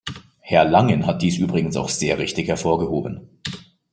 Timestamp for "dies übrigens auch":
1.21-1.89